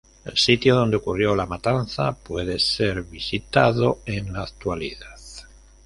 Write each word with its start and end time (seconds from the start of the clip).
El 0.25 0.35
sitio 0.35 0.73
donde 0.73 0.97
ocurrió 0.97 1.35
la 1.35 1.45
matanza 1.45 2.11
puede 2.13 2.57
ser 2.57 3.03
visitado 3.03 3.99
en 4.07 4.33
la 4.33 4.41
actualidad. 4.41 5.15